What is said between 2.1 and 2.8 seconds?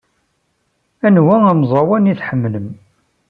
i tḥemmlem?